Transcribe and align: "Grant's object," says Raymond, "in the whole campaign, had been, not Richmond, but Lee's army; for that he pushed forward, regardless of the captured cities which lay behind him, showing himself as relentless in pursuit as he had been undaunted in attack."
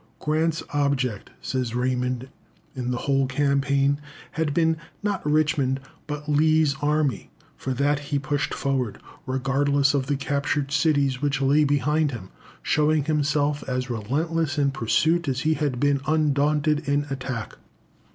"Grant's 0.17 0.63
object," 0.73 1.29
says 1.43 1.75
Raymond, 1.75 2.27
"in 2.75 2.89
the 2.89 2.97
whole 3.05 3.27
campaign, 3.27 3.99
had 4.31 4.51
been, 4.51 4.77
not 5.03 5.23
Richmond, 5.23 5.79
but 6.07 6.27
Lee's 6.27 6.75
army; 6.81 7.29
for 7.55 7.71
that 7.75 7.99
he 7.99 8.17
pushed 8.17 8.51
forward, 8.51 8.97
regardless 9.27 9.93
of 9.93 10.07
the 10.07 10.17
captured 10.17 10.71
cities 10.71 11.21
which 11.21 11.39
lay 11.39 11.65
behind 11.65 12.09
him, 12.09 12.29
showing 12.63 13.03
himself 13.03 13.63
as 13.69 13.91
relentless 13.91 14.57
in 14.57 14.71
pursuit 14.71 15.27
as 15.27 15.41
he 15.41 15.53
had 15.53 15.79
been 15.79 16.01
undaunted 16.07 16.89
in 16.89 17.05
attack." 17.11 17.55